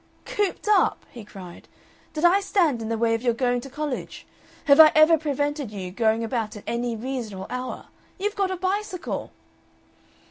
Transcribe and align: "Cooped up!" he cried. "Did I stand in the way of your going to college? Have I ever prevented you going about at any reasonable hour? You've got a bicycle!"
"Cooped 0.25 0.67
up!" 0.67 1.05
he 1.11 1.23
cried. 1.23 1.67
"Did 2.13 2.25
I 2.25 2.39
stand 2.39 2.81
in 2.81 2.89
the 2.89 2.97
way 2.97 3.13
of 3.13 3.21
your 3.21 3.35
going 3.35 3.61
to 3.61 3.69
college? 3.69 4.25
Have 4.65 4.79
I 4.79 4.91
ever 4.95 5.15
prevented 5.15 5.69
you 5.69 5.91
going 5.91 6.23
about 6.23 6.55
at 6.55 6.63
any 6.65 6.95
reasonable 6.95 7.45
hour? 7.51 7.85
You've 8.17 8.35
got 8.35 8.49
a 8.49 8.57
bicycle!" 8.57 9.29